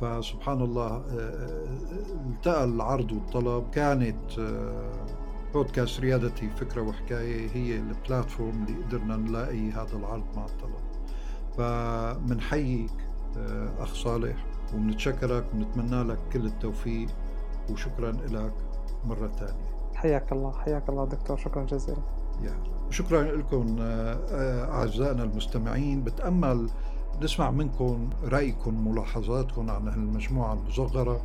فسبحان 0.00 0.60
الله 0.60 1.02
التقى 2.30 2.64
العرض 2.64 3.12
والطلب. 3.12 3.70
كانت 3.70 4.40
بودكاست 5.54 6.00
ريادتي 6.00 6.50
فكرة 6.50 6.82
وحكاية 6.82 7.50
هي 7.50 7.76
البلاتفورم 7.78 8.64
اللي 8.64 8.84
قدرنا 8.84 9.16
نلاقي 9.16 9.70
هذا 9.70 9.96
العرض 9.96 10.24
مع 10.36 10.44
الطلب. 10.44 10.84
فمنحييك 11.56 12.92
أخ 13.78 13.94
صالح 13.94 14.46
وبنتشكرك 14.74 15.44
ونتمنى 15.54 16.02
لك 16.02 16.18
كل 16.32 16.46
التوفيق 16.46 17.08
وشكرا 17.70 18.12
لك 18.12 18.52
مرة 19.04 19.28
ثانية 19.28 19.74
حياك 19.94 20.32
الله 20.32 20.52
حياك 20.52 20.88
الله 20.88 21.04
دكتور 21.04 21.36
شكرا 21.36 21.64
جزيلا. 21.64 22.02
شكرا 22.90 23.22
لكم 23.22 23.76
أعزائنا 23.80 25.22
المستمعين. 25.22 26.04
بتأمل 26.04 26.70
نسمع 27.22 27.50
منكم 27.50 28.10
رأيكم 28.24 28.88
ملاحظاتكم 28.88 29.70
عن 29.70 29.88
المجموعة 29.88 30.52
المصغرة. 30.52 31.20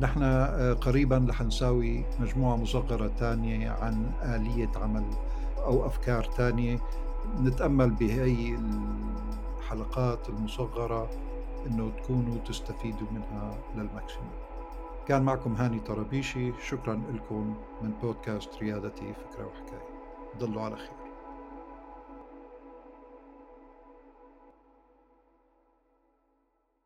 نحن 0.00 0.22
آه، 0.22 0.72
قريبا 0.72 1.26
رح 1.28 1.42
نساوي 1.42 2.04
مجموعة 2.20 2.56
مصغرة 2.56 3.10
تانية 3.18 3.70
عن 3.70 4.10
آلية 4.22 4.70
عمل 4.76 5.04
أو 5.58 5.86
أفكار 5.86 6.24
تانية. 6.24 6.78
نتأمل 7.40 7.90
بهي 7.90 8.58
الحلقات 9.58 10.28
المصغرة 10.28 11.10
أنه 11.66 11.90
تكونوا 11.90 12.38
تستفيدوا 12.38 13.08
منها 13.12 13.58
للماكسيموم. 13.74 14.38
كان 15.06 15.22
معكم 15.22 15.54
هاني 15.54 15.80
طرابيشي. 15.80 16.52
شكرا 16.68 17.02
لكم 17.14 17.54
من 17.82 17.90
بودكاست 18.02 18.50
ريادتي 18.62 19.14
فكرة 19.14 19.46
وحكاية. 19.46 19.88
ضلوا 20.38 20.62
على 20.62 20.76
خير. 20.76 20.97